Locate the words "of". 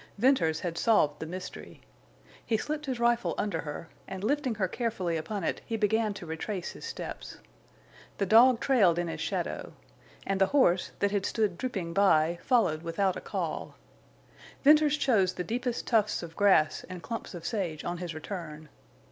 16.23-16.35, 17.35-17.45